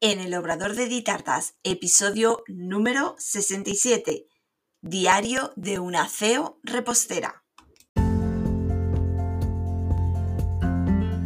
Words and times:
en 0.00 0.20
el 0.20 0.34
Obrador 0.34 0.76
de 0.76 0.86
Ditartas, 0.86 1.54
episodio 1.64 2.44
número 2.46 3.16
67, 3.18 4.26
Diario 4.80 5.52
de 5.56 5.80
una 5.80 6.08
CEO 6.08 6.60
repostera. 6.62 7.42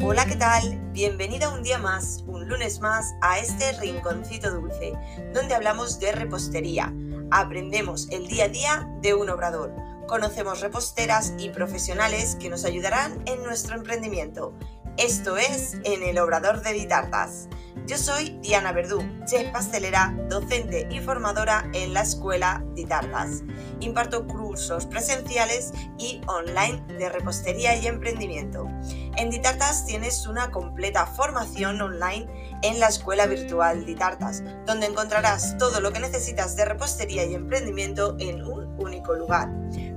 Hola, 0.03 0.25
¿qué 0.25 0.37
tal? 0.37 0.81
Bienvenida 0.93 1.51
un 1.51 1.63
día 1.63 1.79
más, 1.79 2.25
un 2.27 2.49
lunes 2.49 2.81
más, 2.81 3.13
a 3.21 3.39
este 3.39 3.73
rinconcito 3.79 4.51
dulce, 4.51 4.95
donde 5.35 5.55
hablamos 5.55 6.01
de 6.01 6.13
repostería. 6.13 6.95
Aprendemos 7.31 8.09
el 8.11 8.27
día 8.27 8.45
a 8.45 8.49
día 8.49 8.89
de 9.03 9.13
un 9.13 9.29
obrador. 9.29 9.75
Conocemos 10.09 10.61
reposteras 10.61 11.35
y 11.39 11.51
profesionales 11.51 12.37
que 12.41 12.49
nos 12.49 12.65
ayudarán 12.65 13.23
en 13.27 13.43
nuestro 13.43 13.77
emprendimiento. 13.77 14.55
Esto 14.99 15.39
es 15.39 15.79
En 15.85 16.03
el 16.03 16.19
Obrador 16.19 16.61
de 16.61 16.75
Ditartas. 16.75 17.49
Yo 17.87 17.97
soy 17.97 18.39
Diana 18.43 18.73
Verdú, 18.73 19.03
chef 19.25 19.51
pastelera, 19.51 20.15
docente 20.29 20.87
y 20.91 21.01
formadora 21.01 21.69
en 21.73 21.95
la 21.95 22.03
Escuela 22.03 22.63
Ditartas. 22.75 23.43
Imparto 23.81 24.27
cursos 24.27 24.85
presenciales 24.87 25.73
y 25.99 26.21
online 26.27 26.83
de 26.99 27.09
repostería 27.09 27.75
y 27.75 27.87
emprendimiento. 27.87 28.69
En 29.17 29.31
Ditartas 29.31 29.87
tienes 29.87 30.27
una 30.27 30.51
completa 30.51 31.07
formación 31.07 31.81
online 31.81 32.27
en 32.63 32.79
la 32.79 32.89
Escuela 32.89 33.27
Virtual 33.27 33.87
Ditartas, 33.87 34.45
donde 34.67 34.87
encontrarás 34.87 35.57
todo 35.57 35.81
lo 35.81 35.91
que 35.93 36.01
necesitas 36.01 36.55
de 36.55 36.67
repostería 36.67 37.25
y 37.25 37.35
emprendimiento 37.35 38.15
en 38.21 38.43
un 38.45 38.79
único 38.79 39.15
lugar 39.15 39.49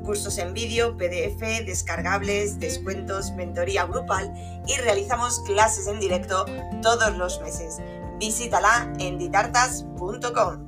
cursos 0.06 0.38
en 0.38 0.54
vídeo, 0.54 0.96
PDF, 0.98 1.66
descargables, 1.66 2.60
descuentos, 2.60 3.32
mentoría 3.32 3.86
grupal 3.86 4.34
y 4.68 4.76
realizamos 4.80 5.40
clases 5.42 5.88
en 5.88 6.00
directo 6.00 6.46
todos 6.82 7.18
los 7.18 7.42
meses. 7.42 7.78
Visítala 8.20 8.94
en 9.00 9.18
ditartas.com. 9.18 10.68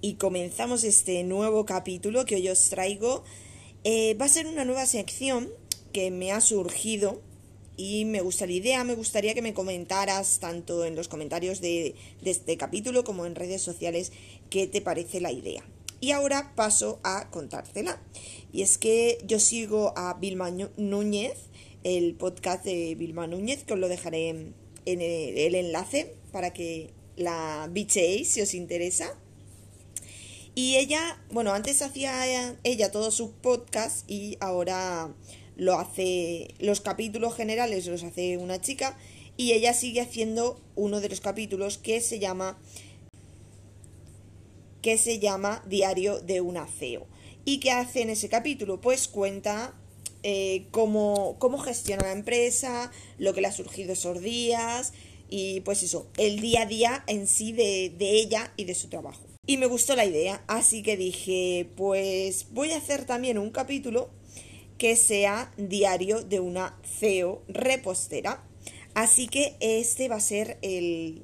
Y 0.00 0.14
comenzamos 0.14 0.82
este 0.82 1.22
nuevo 1.22 1.66
capítulo 1.66 2.24
que 2.24 2.36
hoy 2.36 2.48
os 2.48 2.70
traigo. 2.70 3.22
Eh, 3.84 4.14
va 4.14 4.24
a 4.24 4.28
ser 4.28 4.46
una 4.46 4.64
nueva 4.64 4.86
sección 4.86 5.50
que 5.92 6.10
me 6.10 6.32
ha 6.32 6.40
surgido 6.40 7.20
y 7.76 8.04
me 8.04 8.20
gusta 8.20 8.46
la 8.46 8.52
idea, 8.52 8.84
me 8.84 8.94
gustaría 8.94 9.34
que 9.34 9.42
me 9.42 9.54
comentaras 9.54 10.38
tanto 10.38 10.84
en 10.84 10.96
los 10.96 11.08
comentarios 11.08 11.60
de, 11.60 11.94
de 12.22 12.30
este 12.30 12.56
capítulo 12.56 13.04
como 13.04 13.26
en 13.26 13.34
redes 13.34 13.62
sociales 13.62 14.12
qué 14.50 14.66
te 14.66 14.80
parece 14.80 15.20
la 15.20 15.32
idea. 15.32 15.64
Y 16.00 16.12
ahora 16.12 16.54
paso 16.56 17.00
a 17.04 17.30
contártela. 17.30 18.02
Y 18.52 18.62
es 18.62 18.78
que 18.78 19.18
yo 19.26 19.38
sigo 19.38 19.92
a 19.96 20.14
Vilma 20.14 20.50
Núñez, 20.76 21.36
el 21.84 22.14
podcast 22.14 22.64
de 22.64 22.94
Vilma 22.94 23.26
Núñez, 23.26 23.64
que 23.64 23.74
os 23.74 23.78
lo 23.78 23.88
dejaré 23.88 24.28
en 24.30 24.54
el, 25.02 25.54
enlace 25.54 26.14
para 26.32 26.52
que 26.52 26.90
la 27.16 27.68
bichéis 27.70 28.30
si 28.30 28.40
os 28.40 28.54
interesa. 28.54 29.14
Y 30.54 30.76
ella, 30.76 31.22
bueno, 31.30 31.52
antes 31.52 31.80
hacía 31.82 32.58
ella 32.64 32.90
todos 32.90 33.14
sus 33.14 33.30
podcasts 33.30 34.04
y 34.08 34.36
ahora 34.40 35.14
lo 35.56 35.78
hace, 35.78 36.48
los 36.58 36.80
capítulos 36.80 37.36
generales 37.36 37.86
los 37.86 38.02
hace 38.02 38.38
una 38.38 38.60
chica 38.60 38.96
y 39.36 39.52
ella 39.52 39.74
sigue 39.74 40.00
haciendo 40.00 40.60
uno 40.74 41.00
de 41.00 41.08
los 41.08 41.20
capítulos 41.20 41.78
que 41.78 42.00
se 42.00 42.18
llama 42.18 42.58
que 44.82 44.98
se 44.98 45.18
llama 45.18 45.62
Diario 45.66 46.20
de 46.20 46.40
una 46.40 46.66
CEO. 46.66 47.06
¿Y 47.44 47.60
qué 47.60 47.72
hace 47.72 48.02
en 48.02 48.10
ese 48.10 48.28
capítulo? 48.28 48.80
Pues 48.80 49.08
cuenta 49.08 49.74
eh, 50.22 50.66
cómo, 50.70 51.36
cómo 51.38 51.58
gestiona 51.58 52.04
la 52.04 52.12
empresa, 52.12 52.90
lo 53.18 53.32
que 53.32 53.40
le 53.40 53.48
ha 53.48 53.52
surgido 53.52 53.92
esos 53.92 54.20
días 54.20 54.92
y 55.28 55.60
pues 55.60 55.82
eso, 55.82 56.08
el 56.16 56.40
día 56.40 56.62
a 56.62 56.66
día 56.66 57.04
en 57.06 57.26
sí 57.26 57.52
de, 57.52 57.94
de 57.96 58.10
ella 58.12 58.52
y 58.56 58.64
de 58.64 58.74
su 58.74 58.88
trabajo. 58.88 59.22
Y 59.46 59.56
me 59.56 59.66
gustó 59.66 59.96
la 59.96 60.04
idea, 60.04 60.44
así 60.48 60.82
que 60.82 60.96
dije, 60.96 61.70
pues 61.76 62.46
voy 62.50 62.72
a 62.72 62.76
hacer 62.76 63.06
también 63.06 63.38
un 63.38 63.50
capítulo 63.50 64.10
que 64.76 64.96
sea 64.96 65.52
diario 65.56 66.22
de 66.22 66.40
una 66.40 66.78
CEO 66.84 67.42
repostera. 67.48 68.44
Así 68.94 69.28
que 69.28 69.56
este 69.60 70.08
va 70.08 70.16
a 70.16 70.20
ser 70.20 70.58
el, 70.62 71.22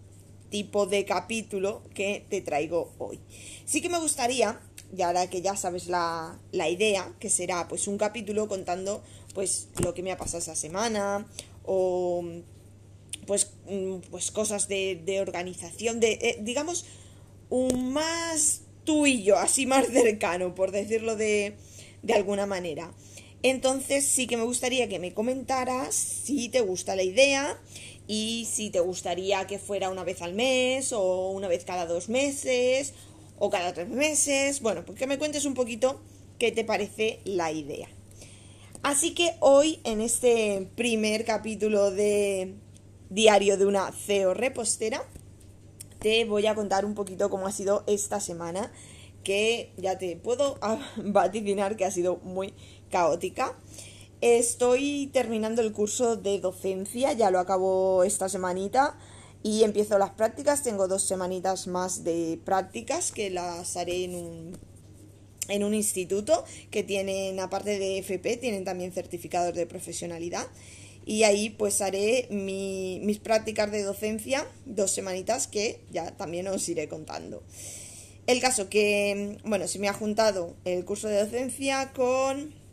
tipo 0.51 0.87
de 0.87 1.05
capítulo 1.05 1.83
que 1.95 2.25
te 2.29 2.41
traigo 2.41 2.93
hoy. 2.99 3.21
Sí 3.65 3.81
que 3.81 3.89
me 3.89 3.99
gustaría, 3.99 4.61
y 4.97 5.03
ahora 5.03 5.29
que 5.29 5.43
ya 5.43 5.57
sabes 5.57 5.89
la, 5.89 6.39
idea, 6.53 7.13
que 7.19 7.31
será 7.31 7.69
pues 7.69 7.89
un 7.89 7.99
capítulo 7.99 8.49
contando 8.49 9.03
pues 9.35 9.69
lo 9.83 9.95
que 9.95 10.03
me 10.03 10.13
ha 10.13 10.17
pasado 10.17 10.39
esa 10.39 10.57
semana 10.57 11.27
o 11.65 12.25
pues, 13.27 13.53
mm, 13.69 13.97
pues 14.11 14.31
cosas 14.31 14.69
de, 14.69 15.19
organización, 15.21 16.01
de 16.01 16.13
eh, 16.13 16.39
digamos 16.41 16.87
un 17.51 17.93
más 17.93 18.63
tú 18.85 19.07
y 19.07 19.23
yo, 19.25 19.39
así 19.39 19.67
más 19.67 19.87
cercano, 19.89 20.55
por 20.55 20.71
decirlo 20.71 21.17
de, 21.17 21.57
de 22.03 22.15
alguna 22.15 22.47
manera. 22.47 22.93
Entonces 23.43 24.07
sí 24.07 24.27
que 24.27 24.37
me 24.37 24.45
gustaría 24.45 24.89
que 24.89 24.99
me 24.99 25.13
comentaras 25.13 25.95
si 25.95 26.49
te 26.49 26.61
gusta 26.61 26.97
la 26.97 27.03
idea 27.03 27.61
y 28.07 28.47
si 28.51 28.71
te 28.71 28.81
gustaría 28.81 29.47
que 29.47 29.59
fuera 29.59 29.91
una 29.91 30.05
vez 30.05 30.23
al 30.23 30.35
mes 30.35 30.93
o 30.93 31.31
una 31.31 31.49
vez 31.49 31.65
cada 31.65 31.87
dos 31.87 32.09
meses 32.09 32.95
o 33.39 33.51
cada 33.51 33.73
tres 33.73 33.89
meses. 33.89 34.61
Bueno, 34.61 34.85
pues 34.85 34.99
que 34.99 35.07
me 35.07 35.19
cuentes 35.19 35.45
un 35.45 35.55
poquito 35.55 36.01
qué 36.39 36.53
te 36.53 36.65
parece 36.65 37.21
la 37.25 37.53
idea. 37.53 37.89
Así 38.83 39.15
que 39.15 39.35
hoy 39.41 39.81
en 39.85 40.01
este 40.01 40.69
primer 40.77 41.25
capítulo 41.25 41.91
de 41.91 42.55
Diario 43.11 43.57
de 43.57 43.67
una 43.67 43.91
CEO 43.93 44.35
repostera 44.35 45.05
te 45.99 46.25
voy 46.25 46.47
a 46.47 46.55
contar 46.55 46.85
un 46.85 46.95
poquito 46.95 47.31
cómo 47.31 47.47
ha 47.47 47.53
sido 47.53 47.83
esta 47.87 48.21
semana 48.21 48.71
que 49.25 49.73
ya 49.77 49.99
te 49.99 50.17
puedo 50.17 50.59
vaticinar 50.97 51.77
que 51.77 51.85
ha 51.85 51.91
sido 51.91 52.19
muy 52.23 52.55
caótica. 52.91 53.59
Estoy 54.23 55.11
terminando 55.13 55.61
el 55.61 55.73
curso 55.73 56.17
de 56.17 56.41
docencia, 56.41 57.13
ya 57.13 57.31
lo 57.31 57.39
acabo 57.39 58.03
esta 58.03 58.31
semanita 58.31 58.99
y 59.43 59.63
empiezo 59.63 59.99
las 59.99 60.11
prácticas. 60.11 60.63
Tengo 60.63 60.89
dos 60.89 61.03
semanitas 61.03 61.67
más 61.67 62.03
de 62.03 62.41
prácticas 62.43 63.13
que 63.13 63.29
las 63.29 63.77
haré 63.77 64.05
en 64.05 64.15
un, 64.15 64.59
en 65.49 65.65
un 65.65 65.75
instituto 65.75 66.45
que 66.71 66.83
tienen, 66.83 67.39
aparte 67.41 67.79
de 67.79 67.99
FP, 67.99 68.39
tienen 68.39 68.65
también 68.65 68.91
certificados 68.91 69.55
de 69.55 69.67
profesionalidad. 69.67 70.47
Y 71.05 71.23
ahí 71.23 71.51
pues 71.51 71.83
haré 71.83 72.27
mis 72.31 73.19
prácticas 73.19 73.71
de 73.71 73.83
docencia, 73.83 74.47
dos 74.65 74.91
semanitas 74.91 75.47
que 75.47 75.81
ya 75.91 76.17
también 76.17 76.49
os 76.49 76.69
iré 76.69 76.89
contando. 76.89 77.43
El 78.27 78.41
caso 78.41 78.69
que, 78.69 79.39
bueno, 79.45 79.69
se 79.69 79.79
me 79.79 79.89
ha 79.89 79.93
juntado 79.93 80.57
el 80.65 80.85
curso 80.85 81.07
de 81.07 81.23
docencia 81.23 81.93
con 81.93 82.66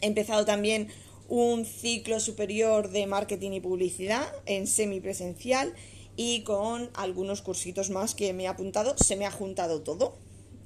He 0.00 0.06
empezado 0.06 0.44
también 0.44 0.88
un 1.28 1.64
ciclo 1.64 2.20
superior 2.20 2.90
de 2.90 3.06
marketing 3.06 3.52
y 3.52 3.60
publicidad 3.60 4.32
en 4.46 4.66
semipresencial 4.66 5.74
y 6.16 6.42
con 6.42 6.90
algunos 6.94 7.42
cursitos 7.42 7.90
más 7.90 8.14
que 8.14 8.32
me 8.32 8.44
he 8.44 8.48
apuntado. 8.48 8.96
Se 8.96 9.16
me 9.16 9.26
ha 9.26 9.30
juntado 9.30 9.82
todo. 9.82 10.16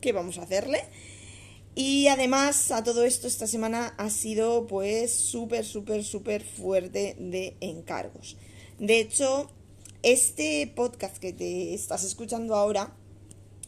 ¿Qué 0.00 0.12
vamos 0.12 0.38
a 0.38 0.42
hacerle? 0.42 0.82
Y 1.74 2.08
además 2.08 2.72
a 2.72 2.82
todo 2.82 3.04
esto 3.04 3.26
esta 3.26 3.46
semana 3.46 3.94
ha 3.96 4.10
sido 4.10 4.66
pues 4.66 5.14
súper, 5.14 5.64
súper, 5.64 6.04
súper 6.04 6.42
fuerte 6.42 7.16
de 7.18 7.56
encargos. 7.60 8.36
De 8.78 9.00
hecho, 9.00 9.50
este 10.02 10.66
podcast 10.74 11.18
que 11.18 11.32
te 11.32 11.74
estás 11.74 12.04
escuchando 12.04 12.54
ahora 12.54 12.96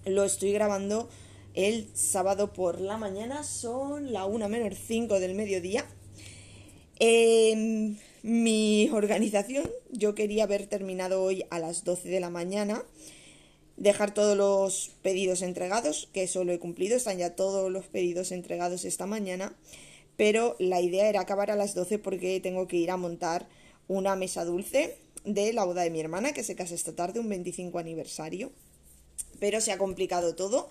lo 0.04 0.24
estoy 0.24 0.52
grabando 0.52 1.08
el 1.54 1.88
sábado 1.94 2.52
por 2.52 2.80
la 2.80 2.96
mañana, 2.96 3.44
son 3.44 4.12
la 4.12 4.24
1 4.24 4.48
menos 4.48 4.78
5 4.86 5.20
del 5.20 5.34
mediodía. 5.34 5.84
Em, 6.98 7.96
mi 8.22 8.88
organización, 8.92 9.70
yo 9.90 10.14
quería 10.14 10.44
haber 10.44 10.66
terminado 10.66 11.22
hoy 11.22 11.44
a 11.50 11.58
las 11.58 11.84
12 11.84 12.08
de 12.08 12.20
la 12.20 12.30
mañana, 12.30 12.84
dejar 13.76 14.14
todos 14.14 14.36
los 14.36 14.92
pedidos 15.02 15.42
entregados, 15.42 16.08
que 16.12 16.22
eso 16.22 16.44
lo 16.44 16.52
he 16.52 16.58
cumplido, 16.58 16.96
están 16.96 17.18
ya 17.18 17.34
todos 17.34 17.70
los 17.70 17.86
pedidos 17.86 18.32
entregados 18.32 18.84
esta 18.84 19.06
mañana, 19.06 19.54
pero 20.16 20.56
la 20.58 20.80
idea 20.80 21.08
era 21.08 21.20
acabar 21.20 21.50
a 21.50 21.56
las 21.56 21.74
12 21.74 21.98
porque 21.98 22.40
tengo 22.40 22.68
que 22.68 22.76
ir 22.76 22.90
a 22.90 22.96
montar 22.96 23.48
una 23.88 24.14
mesa 24.14 24.44
dulce 24.44 24.96
de 25.24 25.52
la 25.52 25.64
boda 25.64 25.82
de 25.82 25.90
mi 25.90 26.00
hermana, 26.00 26.32
que 26.32 26.44
se 26.44 26.54
casa 26.54 26.74
esta 26.74 26.94
tarde, 26.94 27.20
un 27.20 27.28
25 27.28 27.78
aniversario. 27.78 28.52
Pero 29.40 29.60
se 29.60 29.72
ha 29.72 29.78
complicado 29.78 30.34
todo 30.34 30.68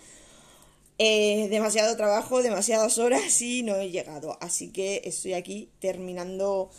eh, 1.03 1.48
demasiado 1.50 1.98
trabajo, 1.98 2.44
demasiadas 2.44 3.00
horas 3.00 3.42
y 3.42 3.63
no 3.63 3.75
he 3.75 3.89
llegado. 3.89 4.38
Así 4.39 4.71
que 4.71 5.01
estoy 5.03 5.33
aquí 5.33 5.68
terminando 5.80 6.69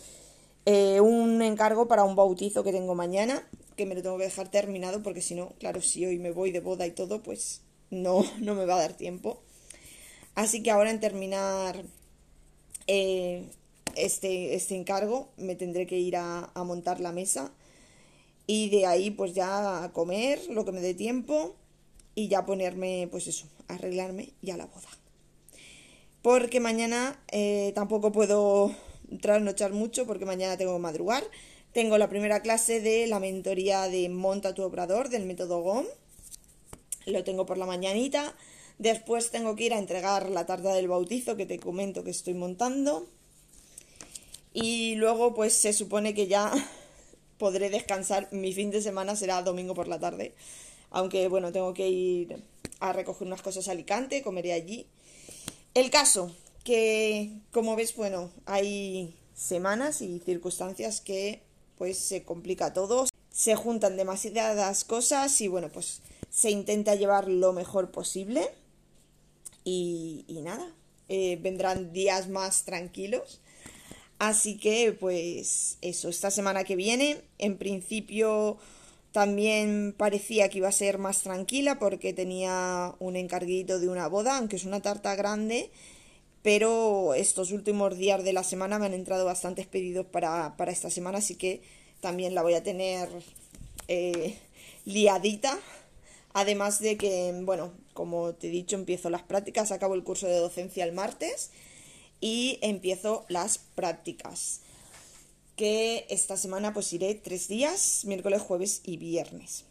eh, 0.65 1.01
un 1.01 1.41
encargo 1.41 1.89
para 1.89 2.05
un 2.05 2.15
bautizo 2.15 2.63
que 2.63 2.71
tengo 2.71 2.95
mañana, 2.95 3.45
que 3.75 3.85
me 3.85 3.95
lo 3.95 4.01
tengo 4.01 4.17
que 4.17 4.23
dejar 4.23 4.47
terminado 4.47 5.03
porque 5.03 5.19
si 5.21 5.35
no, 5.35 5.49
claro, 5.59 5.81
si 5.81 6.05
hoy 6.05 6.19
me 6.19 6.31
voy 6.31 6.51
de 6.51 6.61
boda 6.61 6.87
y 6.87 6.91
todo, 6.91 7.21
pues 7.21 7.63
no, 7.89 8.23
no 8.39 8.55
me 8.55 8.65
va 8.65 8.75
a 8.75 8.79
dar 8.79 8.93
tiempo. 8.93 9.41
Así 10.35 10.63
que 10.63 10.71
ahora 10.71 10.89
en 10.89 11.01
terminar 11.01 11.83
eh, 12.87 13.49
este, 13.97 14.55
este 14.55 14.77
encargo 14.77 15.27
me 15.35 15.55
tendré 15.55 15.85
que 15.85 15.97
ir 15.99 16.15
a, 16.15 16.49
a 16.53 16.63
montar 16.63 17.01
la 17.01 17.11
mesa 17.11 17.51
y 18.47 18.69
de 18.69 18.85
ahí 18.85 19.11
pues 19.11 19.33
ya 19.33 19.83
a 19.83 19.91
comer 19.91 20.39
lo 20.49 20.63
que 20.63 20.71
me 20.71 20.79
dé 20.79 20.93
tiempo 20.93 21.57
y 22.15 22.29
ya 22.29 22.45
ponerme 22.45 23.09
pues 23.11 23.27
eso, 23.27 23.47
arreglarme 23.75 24.33
ya 24.41 24.57
la 24.57 24.65
boda. 24.65 24.89
Porque 26.21 26.59
mañana 26.59 27.21
eh, 27.31 27.73
tampoco 27.75 28.11
puedo 28.11 28.73
trasnochar 29.21 29.73
mucho 29.73 30.07
porque 30.07 30.25
mañana 30.25 30.57
tengo 30.57 30.73
que 30.73 30.79
madrugar. 30.79 31.23
Tengo 31.73 31.97
la 31.97 32.07
primera 32.07 32.41
clase 32.41 32.79
de 32.81 33.07
la 33.07 33.19
mentoría 33.19 33.89
de 33.89 34.07
Monta 34.07 34.53
tu 34.53 34.63
Obrador 34.63 35.09
del 35.09 35.25
método 35.25 35.61
GOM. 35.61 35.85
Lo 37.07 37.23
tengo 37.23 37.45
por 37.45 37.57
la 37.57 37.65
mañanita. 37.65 38.35
Después 38.77 39.31
tengo 39.31 39.55
que 39.55 39.65
ir 39.65 39.73
a 39.73 39.79
entregar 39.79 40.29
la 40.29 40.45
tarta 40.45 40.73
del 40.73 40.87
bautizo 40.87 41.35
que 41.35 41.45
te 41.45 41.59
comento 41.59 42.03
que 42.03 42.11
estoy 42.11 42.35
montando. 42.35 43.07
Y 44.53 44.95
luego 44.95 45.33
pues 45.33 45.53
se 45.53 45.73
supone 45.73 46.13
que 46.13 46.27
ya 46.27 46.51
podré 47.37 47.69
descansar. 47.69 48.29
Mi 48.31 48.53
fin 48.53 48.71
de 48.71 48.81
semana 48.81 49.15
será 49.15 49.41
domingo 49.41 49.73
por 49.73 49.87
la 49.87 49.99
tarde. 49.99 50.35
Aunque 50.91 51.27
bueno, 51.27 51.51
tengo 51.51 51.73
que 51.73 51.89
ir 51.89 52.43
a 52.83 52.93
recoger 52.93 53.27
unas 53.27 53.41
cosas 53.41 53.67
a 53.67 53.71
Alicante, 53.71 54.21
comeré 54.21 54.53
allí. 54.53 54.87
El 55.73 55.89
caso, 55.89 56.35
que 56.63 57.31
como 57.51 57.75
ves, 57.75 57.95
bueno, 57.95 58.29
hay 58.45 59.15
semanas 59.33 60.01
y 60.01 60.19
circunstancias 60.19 61.01
que 61.01 61.41
pues 61.77 61.97
se 61.97 62.23
complica 62.23 62.73
todo, 62.73 63.05
se 63.31 63.55
juntan 63.55 63.97
demasiadas 63.97 64.83
cosas 64.83 65.41
y 65.41 65.47
bueno, 65.47 65.69
pues 65.69 66.01
se 66.29 66.51
intenta 66.51 66.95
llevar 66.95 67.27
lo 67.27 67.53
mejor 67.53 67.91
posible 67.91 68.49
y, 69.63 70.25
nada, 70.43 70.71
eh, 71.09 71.37
vendrán 71.41 71.93
días 71.93 72.27
más 72.27 72.63
tranquilos 72.63 73.39
Así 74.19 74.57
que, 74.57 74.95
pues 74.97 75.77
eso, 75.81 76.07
esta 76.07 76.31
semana 76.31 76.63
que 76.63 76.77
viene, 76.77 77.21
en 77.39 77.57
principio 77.57 78.57
también 79.13 79.93
parecía 79.95 80.49
que 80.49 80.57
iba 80.57 80.67
a 80.67 80.71
ser 80.71 80.97
más 80.97 81.21
tranquila 81.21 81.77
porque 81.77 82.13
tenía 82.13 82.95
un 82.99 83.15
encarguito 83.15 83.79
de 83.79 83.87
una 83.87 84.07
boda, 84.07 84.37
aunque 84.37 84.55
es 84.55 84.65
una 84.65 84.81
tarta 84.81 85.15
grande, 85.15 85.69
pero 86.41 87.13
estos 87.13 87.51
últimos 87.51 87.95
días 87.95 88.23
de 88.23 88.33
la 88.33 88.43
semana 88.43 88.79
me 88.79 88.87
han 88.87 88.95
entrado 88.95 89.23
bastantes 89.23 89.67
pedidos 89.67 90.07
para, 90.07 90.55
esta 90.67 90.89
semana, 90.89 91.19
así 91.19 91.35
que 91.35 91.61
también 92.01 92.33
la 92.33 92.41
voy 92.41 92.55
a 92.55 92.63
tener 92.63 93.07
eh, 93.87 94.35
liadita. 94.83 95.59
Además 96.33 96.79
de 96.79 96.97
que, 96.97 97.39
bueno, 97.43 97.71
como 97.93 98.33
te 98.33 98.47
he 98.47 98.49
dicho, 98.49 98.75
empiezo 98.75 99.11
las 99.11 99.21
prácticas, 99.21 99.71
acabo 99.71 99.93
el 99.93 100.03
curso 100.03 100.25
de 100.25 100.37
docencia 100.37 100.83
el 100.83 100.91
martes 100.91 101.51
y 102.19 102.57
empiezo 102.63 103.25
las 103.29 103.59
prácticas 103.59 104.61
que 105.55 106.05
esta 106.09 106.37
semana 106.37 106.73
pues 106.73 106.91
iré 106.93 107.15
tres 107.15 107.47
días, 107.47 108.05
miércoles, 108.05 108.41
jueves 108.41 108.81
y 108.83 108.97
viernes. 108.97 109.65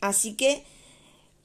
Así 0.00 0.34
que, 0.34 0.64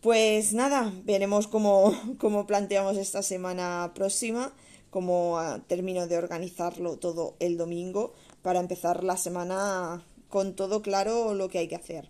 pues 0.01 0.54
nada, 0.54 0.94
veremos 1.04 1.48
cómo, 1.48 1.94
cómo 2.19 2.48
planteamos 2.48 2.98
esta 2.98 3.22
semana 3.22 3.92
próxima, 3.95 4.54
cómo 4.90 5.40
ah, 5.40 5.62
termino 5.68 6.07
de 6.07 6.18
organizarlo 6.18 6.98
todo 6.98 7.36
el 7.40 7.57
domingo 7.57 8.13
para 8.42 8.60
empezar 8.60 9.04
la 9.04 9.18
semana 9.18 10.06
con 10.30 10.56
todo 10.56 10.81
claro 10.81 11.34
lo 11.34 11.50
que 11.50 11.60
hay 11.60 11.68
que 11.68 11.75
hacer. 11.75 12.10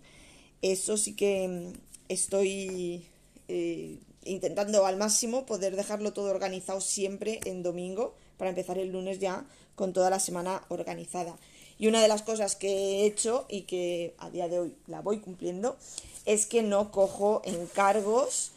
Eso 0.62 0.96
sí 0.96 1.14
que 1.14 1.48
mm, 1.48 1.78
estoy 2.08 3.06
eh, 3.48 3.98
intentando 4.24 4.86
al 4.86 4.96
máximo 4.96 5.46
poder 5.46 5.76
dejarlo 5.76 6.12
todo 6.12 6.30
organizado 6.30 6.80
siempre 6.80 7.40
en 7.44 7.62
domingo 7.62 8.14
para 8.38 8.50
empezar 8.50 8.78
el 8.78 8.92
lunes 8.92 9.18
ya 9.18 9.44
con 9.74 9.92
toda 9.92 10.10
la 10.10 10.20
semana 10.20 10.62
organizada. 10.68 11.36
Y 11.78 11.88
una 11.88 12.00
de 12.00 12.08
las 12.08 12.22
cosas 12.22 12.56
que 12.56 12.68
he 12.68 13.06
hecho 13.06 13.46
y 13.48 13.62
que 13.62 14.14
a 14.18 14.30
día 14.30 14.48
de 14.48 14.60
hoy 14.60 14.74
la 14.86 15.00
voy 15.00 15.18
cumpliendo 15.18 15.76
es 16.24 16.46
que 16.46 16.62
no 16.62 16.90
cojo 16.92 17.42
encargos 17.44 18.52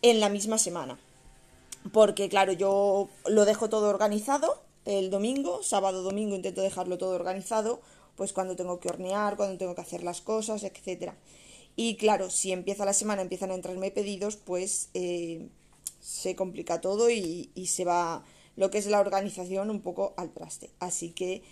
en 0.00 0.20
la 0.20 0.28
misma 0.28 0.58
semana. 0.58 0.98
Porque 1.92 2.28
claro, 2.28 2.52
yo 2.52 3.08
lo 3.26 3.44
dejo 3.44 3.68
todo 3.68 3.88
organizado 3.88 4.62
el 4.84 5.10
domingo, 5.10 5.62
sábado, 5.62 6.02
domingo 6.02 6.34
intento 6.34 6.60
dejarlo 6.60 6.98
todo 6.98 7.14
organizado, 7.14 7.80
pues 8.16 8.32
cuando 8.32 8.56
tengo 8.56 8.80
que 8.80 8.88
hornear, 8.88 9.36
cuando 9.36 9.56
tengo 9.56 9.74
que 9.74 9.80
hacer 9.80 10.02
las 10.02 10.20
cosas, 10.20 10.64
etcétera. 10.64 11.16
Y 11.76 11.96
claro, 11.96 12.30
si 12.30 12.52
empieza 12.52 12.84
la 12.84 12.92
semana, 12.92 13.22
empiezan 13.22 13.50
a 13.50 13.54
entrarme 13.54 13.90
pedidos, 13.90 14.36
pues 14.36 14.88
eh, 14.94 15.48
se 16.00 16.36
complica 16.36 16.80
todo 16.80 17.10
y, 17.10 17.50
se 17.66 17.84
va 17.84 18.24
lo 18.56 18.70
que 18.70 18.78
es 18.78 18.86
la 18.86 19.00
organización 19.00 19.70
un 19.70 19.80
poco 19.80 20.14
al 20.16 20.30
traste. 20.30 20.70
Así 20.78 21.10
que 21.10 21.42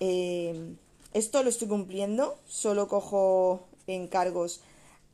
eh, 0.00 0.74
esto 1.12 1.42
lo 1.42 1.48
estoy 1.48 1.68
cumpliendo, 1.68 2.38
solo 2.46 2.88
cojo 2.88 3.66
encargos 3.86 4.60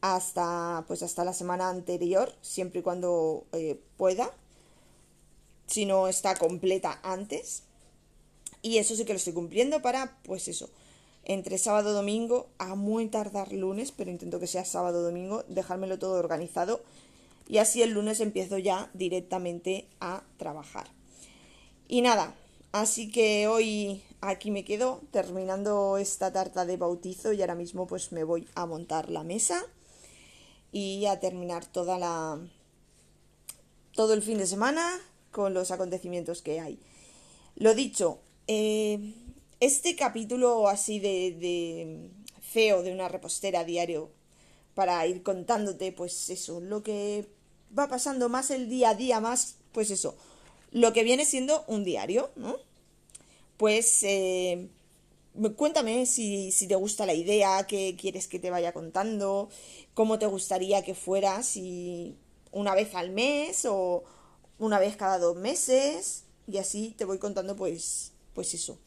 hasta 0.00 0.84
pues 0.86 1.02
hasta 1.02 1.24
la 1.24 1.32
semana 1.32 1.68
anterior, 1.70 2.32
siempre 2.40 2.80
y 2.80 2.82
cuando 2.82 3.44
eh, 3.52 3.80
pueda, 3.96 4.30
si 5.66 5.86
no 5.86 6.08
está 6.08 6.36
completa 6.36 7.00
antes. 7.02 7.64
Y 8.62 8.78
eso 8.78 8.96
sí 8.96 9.04
que 9.04 9.12
lo 9.12 9.18
estoy 9.18 9.32
cumpliendo 9.32 9.82
para, 9.82 10.18
pues 10.24 10.48
eso, 10.48 10.68
entre 11.24 11.58
sábado 11.58 11.90
y 11.90 11.94
domingo, 11.94 12.48
a 12.58 12.74
muy 12.74 13.06
tardar 13.08 13.52
lunes, 13.52 13.92
pero 13.92 14.10
intento 14.10 14.40
que 14.40 14.46
sea 14.46 14.64
sábado 14.64 15.02
domingo, 15.02 15.44
dejármelo 15.48 15.98
todo 15.98 16.18
organizado 16.18 16.80
y 17.48 17.58
así 17.58 17.82
el 17.82 17.90
lunes 17.90 18.20
empiezo 18.20 18.58
ya 18.58 18.90
directamente 18.94 19.86
a 20.00 20.22
trabajar. 20.36 20.86
Y 21.90 22.02
nada, 22.02 22.34
así 22.70 23.10
que 23.10 23.48
hoy 23.48 24.02
aquí 24.20 24.50
me 24.50 24.62
quedo 24.62 25.00
terminando 25.10 25.96
esta 25.96 26.30
tarta 26.30 26.66
de 26.66 26.76
bautizo 26.76 27.32
y 27.32 27.40
ahora 27.40 27.54
mismo 27.54 27.86
pues 27.86 28.12
me 28.12 28.24
voy 28.24 28.46
a 28.54 28.66
montar 28.66 29.08
la 29.08 29.24
mesa 29.24 29.64
y 30.70 31.06
a 31.06 31.18
terminar 31.18 31.64
toda 31.64 31.98
la 31.98 32.38
todo 33.94 34.12
el 34.12 34.20
fin 34.20 34.36
de 34.36 34.46
semana 34.46 34.86
con 35.32 35.54
los 35.54 35.70
acontecimientos 35.70 36.42
que 36.42 36.60
hay. 36.60 36.78
Lo 37.56 37.74
dicho, 37.74 38.20
eh, 38.48 39.14
este 39.58 39.96
capítulo 39.96 40.68
así 40.68 41.00
de, 41.00 41.32
de 41.40 42.10
feo 42.42 42.82
de 42.82 42.92
una 42.92 43.08
repostera 43.08 43.64
diario 43.64 44.10
para 44.74 45.06
ir 45.06 45.22
contándote 45.22 45.92
pues 45.92 46.28
eso, 46.28 46.60
lo 46.60 46.82
que 46.82 47.30
va 47.76 47.88
pasando 47.88 48.28
más 48.28 48.50
el 48.50 48.68
día 48.68 48.90
a 48.90 48.94
día, 48.94 49.20
más 49.20 49.56
pues 49.72 49.90
eso, 49.90 50.18
lo 50.70 50.92
que 50.92 51.04
viene 51.04 51.24
siendo 51.24 51.64
un 51.66 51.84
diario, 51.84 52.30
¿no? 52.36 52.56
Pues 53.56 54.02
eh, 54.02 54.68
cuéntame 55.56 56.06
si, 56.06 56.52
si, 56.52 56.68
te 56.68 56.76
gusta 56.76 57.06
la 57.06 57.14
idea, 57.14 57.66
qué 57.66 57.96
quieres 57.98 58.28
que 58.28 58.38
te 58.38 58.50
vaya 58.50 58.72
contando, 58.72 59.48
cómo 59.94 60.18
te 60.18 60.26
gustaría 60.26 60.82
que 60.82 60.94
fuera, 60.94 61.42
si 61.42 62.16
una 62.52 62.74
vez 62.74 62.94
al 62.94 63.10
mes 63.10 63.64
o 63.64 64.04
una 64.58 64.78
vez 64.78 64.96
cada 64.96 65.18
dos 65.18 65.36
meses, 65.36 66.24
y 66.46 66.58
así 66.58 66.94
te 66.96 67.04
voy 67.04 67.18
contando 67.18 67.56
pues, 67.56 68.12
pues 68.34 68.54
eso 68.54 68.78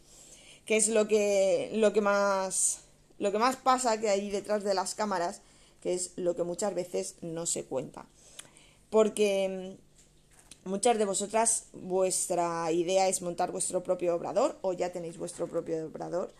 que 0.65 0.77
es 0.77 0.89
lo 0.89 1.07
que, 1.07 1.69
lo 1.73 1.93
que 1.93 2.01
más 2.01 2.81
lo 3.19 3.31
que 3.31 3.37
más 3.37 3.55
pasa 3.55 3.99
que 3.99 4.09
hay 4.09 4.31
detrás 4.31 4.63
de 4.63 4.73
las 4.73 4.95
cámaras, 4.95 5.41
que 5.79 5.93
es 5.93 6.11
lo 6.15 6.35
que 6.35 6.43
muchas 6.43 6.73
veces 6.73 7.15
no 7.21 7.45
se 7.45 7.65
cuenta. 7.65 8.07
Porque 8.89 9.77
muchas 10.63 10.97
de 10.97 11.05
vosotras 11.05 11.65
vuestra 11.73 12.71
idea 12.71 13.07
es 13.07 13.21
montar 13.21 13.51
vuestro 13.51 13.83
propio 13.83 14.15
obrador 14.15 14.57
o 14.61 14.73
ya 14.73 14.91
tenéis 14.91 15.17
vuestro 15.17 15.47
propio 15.47 15.85
obrador, 15.85 16.33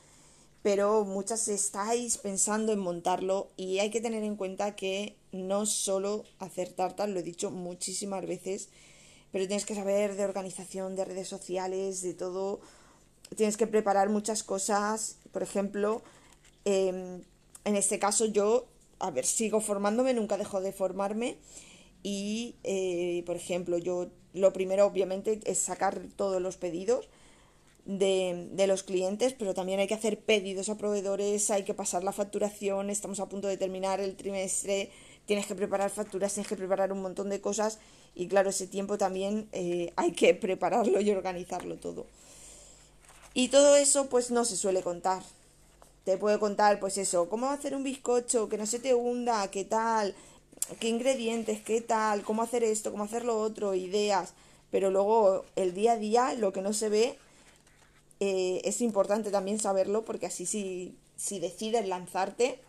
pero 0.62 1.06
muchas 1.06 1.48
estáis 1.48 2.18
pensando 2.18 2.72
en 2.72 2.80
montarlo 2.80 3.50
y 3.58 3.80
hay 3.80 3.90
que 3.90 4.02
tener 4.02 4.24
en 4.24 4.36
cuenta 4.36 4.76
que 4.76 5.18
no 5.32 5.66
solo 5.66 6.24
hacer 6.40 6.70
tartas, 6.70 7.10
lo 7.10 7.20
he 7.20 7.24
dicho 7.24 7.50
muchísimas 7.50 8.26
veces, 8.26 8.70
pero 9.32 9.48
tienes 9.48 9.66
que 9.66 9.76
saber 9.76 10.16
de 10.16 10.26
organización, 10.26 10.96
de 10.96 11.06
redes 11.06 11.28
sociales, 11.28 12.02
de 12.02 12.14
todo. 12.14 12.60
Tienes 13.36 13.56
que 13.58 13.66
preparar 13.66 14.10
muchas 14.10 14.44
cosas, 14.44 15.18
por 15.32 15.42
ejemplo, 15.42 16.04
em, 16.66 17.22
en 17.64 17.76
este 17.76 17.98
caso 17.98 18.26
yo, 18.26 18.68
a 19.00 19.10
ver, 19.10 19.26
sigo 19.26 19.62
formándome, 19.62 20.14
nunca 20.14 20.38
dejo 20.38 20.60
de 20.62 20.74
formarme 20.74 21.38
y, 22.04 22.56
eh, 22.64 23.24
por 23.26 23.36
ejemplo, 23.36 23.78
yo 23.78 24.08
lo 24.34 24.54
primero 24.54 24.86
obviamente 24.86 25.40
es 25.46 25.60
sacar 25.60 26.02
todos 26.16 26.42
los 26.42 26.58
pedidos 26.58 27.10
de, 27.86 28.50
de, 28.52 28.68
los 28.68 28.84
clientes, 28.84 29.34
pero 29.38 29.54
también 29.54 29.80
hay 29.80 29.88
que 29.88 29.94
hacer 29.94 30.20
pedidos 30.20 30.70
a 30.70 30.78
proveedores, 30.78 31.50
hay 31.50 31.64
que 31.64 31.74
pasar 31.74 32.04
la 32.04 32.12
facturación, 32.12 32.90
estamos 32.90 33.20
a 33.20 33.28
punto 33.28 33.48
de 33.48 33.58
terminar 33.58 34.00
el 34.00 34.16
trimestre, 34.16 34.92
tienes 35.26 35.46
que 35.46 35.56
preparar 35.56 35.90
facturas, 35.90 36.34
tienes 36.34 36.48
que 36.48 36.56
preparar 36.56 36.92
un 36.92 37.02
montón 37.02 37.30
de 37.30 37.42
cosas 37.42 37.80
y 38.16 38.28
claro, 38.28 38.50
ese 38.50 38.68
tiempo 38.68 38.98
también 38.98 39.48
eh, 39.52 39.94
hay 39.96 40.12
que 40.12 40.34
prepararlo 40.34 41.02
y 41.02 41.12
organizarlo 41.12 41.78
todo. 41.78 42.06
Y 43.34 43.48
todo 43.48 43.76
eso 43.76 44.08
pues 44.08 44.32
no 44.32 44.46
se 44.46 44.58
suele 44.58 44.82
contar. 44.82 45.24
Te 46.04 46.18
puedo 46.18 46.40
contar 46.40 46.80
pues 46.80 46.98
eso, 46.98 47.30
cómo 47.30 47.50
hacer 47.50 47.76
un 47.76 47.84
bizcocho, 47.84 48.50
que 48.50 48.58
no 48.58 48.66
se 48.66 48.80
te 48.80 48.94
hunda, 48.94 49.50
qué 49.52 49.64
tal, 49.64 50.16
qué 50.80 50.90
ingredientes, 50.90 51.62
qué 51.62 51.82
tal, 51.82 52.24
cómo 52.24 52.44
hacer 52.44 52.64
esto, 52.64 52.92
cómo 52.92 53.04
hacer 53.04 53.26
lo 53.26 53.40
otro, 53.40 53.76
ideas. 53.76 54.34
Pero 54.72 54.90
luego 54.90 55.46
el 55.56 55.74
día 55.74 55.94
a 55.94 55.98
día, 55.98 56.34
lo 56.34 56.54
que 56.54 56.62
no 56.62 56.74
se 56.74 56.90
ve, 56.90 57.18
eh, 58.20 58.62
es 58.64 58.82
importante 58.82 59.32
también 59.32 59.60
saberlo 59.60 60.06
porque 60.06 60.28
así 60.28 60.46
si, 60.46 60.96
si 61.18 61.40
decides 61.40 61.88
lanzarte, 61.88 62.60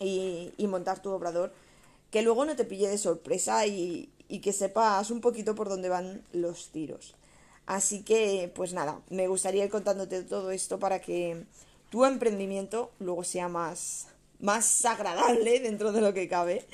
y, 0.00 0.52
y 0.56 0.66
montar 0.66 1.00
tu 1.00 1.10
obrador, 1.10 1.52
que 2.10 2.22
luego 2.22 2.44
no 2.44 2.56
te 2.56 2.64
pille 2.64 2.88
de 2.88 2.98
sorpresa 2.98 3.66
y, 3.66 4.10
y 4.28 4.40
que 4.40 4.52
sepas 4.52 5.10
un 5.10 5.20
poquito 5.20 5.54
por 5.54 5.68
dónde 5.68 5.88
van 5.88 6.22
los 6.32 6.68
tiros. 6.68 7.14
Así 7.66 8.02
que, 8.02 8.52
pues 8.54 8.72
nada, 8.72 9.00
me 9.08 9.26
gustaría 9.26 9.64
ir 9.64 9.70
contándote 9.70 10.22
todo 10.22 10.50
esto 10.50 10.78
para 10.78 11.00
que 11.00 11.44
tu 11.90 12.04
emprendimiento 12.04 12.90
luego 12.98 13.24
sea 13.24 13.48
más, 13.48 14.08
más 14.40 14.84
agradable 14.84 15.60
dentro 15.60 15.92
de 15.92 16.00
lo 16.00 16.12
que 16.12 16.28
cabe. 16.28 16.64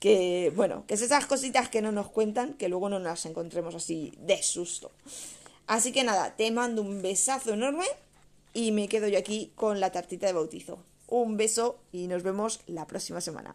Que, 0.00 0.52
bueno, 0.56 0.84
que 0.86 0.94
es 0.94 1.02
esas 1.02 1.26
cositas 1.26 1.68
que 1.68 1.82
no 1.82 1.92
nos 1.92 2.08
cuentan, 2.08 2.54
que 2.54 2.68
luego 2.68 2.88
no 2.88 2.98
las 2.98 3.24
encontremos 3.26 3.74
así 3.76 4.12
de 4.18 4.42
susto. 4.42 4.90
Así 5.66 5.92
que 5.92 6.02
nada, 6.02 6.34
te 6.34 6.50
mando 6.50 6.82
un 6.82 7.00
besazo 7.00 7.52
enorme 7.52 7.84
y 8.52 8.72
me 8.72 8.88
quedo 8.88 9.06
yo 9.06 9.18
aquí 9.18 9.52
con 9.54 9.78
la 9.78 9.92
tartita 9.92 10.26
de 10.26 10.32
bautizo. 10.32 10.78
Un 11.06 11.36
beso 11.36 11.78
y 11.92 12.08
nos 12.08 12.24
vemos 12.24 12.60
la 12.66 12.86
próxima 12.86 13.20
semana. 13.20 13.54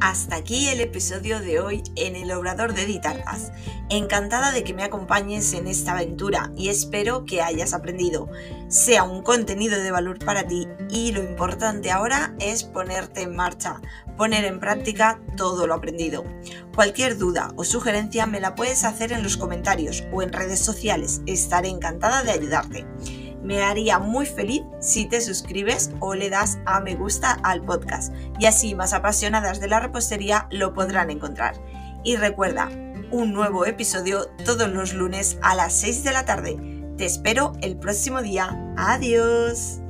Hasta 0.00 0.36
aquí 0.36 0.68
el 0.68 0.80
episodio 0.80 1.40
de 1.40 1.60
hoy 1.60 1.82
en 1.94 2.16
el 2.16 2.32
Obrador 2.32 2.72
de 2.72 2.86
Ditartas. 2.86 3.52
Encantada 3.90 4.50
de 4.50 4.64
que 4.64 4.72
me 4.72 4.82
acompañes 4.82 5.52
en 5.52 5.66
esta 5.66 5.92
aventura 5.92 6.50
y 6.56 6.70
espero 6.70 7.26
que 7.26 7.42
hayas 7.42 7.74
aprendido. 7.74 8.30
Sea 8.68 9.04
un 9.04 9.22
contenido 9.22 9.78
de 9.78 9.90
valor 9.90 10.18
para 10.18 10.48
ti 10.48 10.66
y 10.88 11.12
lo 11.12 11.22
importante 11.22 11.90
ahora 11.90 12.34
es 12.40 12.64
ponerte 12.64 13.20
en 13.20 13.36
marcha, 13.36 13.82
poner 14.16 14.46
en 14.46 14.58
práctica 14.58 15.20
todo 15.36 15.66
lo 15.66 15.74
aprendido. 15.74 16.24
Cualquier 16.74 17.18
duda 17.18 17.52
o 17.56 17.64
sugerencia 17.64 18.24
me 18.24 18.40
la 18.40 18.54
puedes 18.54 18.84
hacer 18.84 19.12
en 19.12 19.22
los 19.22 19.36
comentarios 19.36 20.04
o 20.12 20.22
en 20.22 20.32
redes 20.32 20.60
sociales. 20.60 21.20
Estaré 21.26 21.68
encantada 21.68 22.22
de 22.22 22.30
ayudarte. 22.30 22.86
Me 23.42 23.62
haría 23.62 23.98
muy 23.98 24.26
feliz 24.26 24.62
si 24.80 25.06
te 25.06 25.20
suscribes 25.20 25.90
o 26.00 26.14
le 26.14 26.30
das 26.30 26.58
a 26.66 26.80
me 26.80 26.94
gusta 26.94 27.38
al 27.42 27.62
podcast 27.62 28.12
y 28.38 28.46
así 28.46 28.74
más 28.74 28.92
apasionadas 28.92 29.60
de 29.60 29.68
la 29.68 29.80
repostería 29.80 30.46
lo 30.50 30.74
podrán 30.74 31.10
encontrar. 31.10 31.54
Y 32.04 32.16
recuerda, 32.16 32.68
un 33.10 33.32
nuevo 33.32 33.66
episodio 33.66 34.26
todos 34.44 34.68
los 34.68 34.94
lunes 34.94 35.38
a 35.42 35.54
las 35.54 35.74
6 35.74 36.04
de 36.04 36.12
la 36.12 36.24
tarde. 36.24 36.56
Te 36.96 37.06
espero 37.06 37.52
el 37.62 37.76
próximo 37.76 38.22
día. 38.22 38.56
Adiós. 38.76 39.80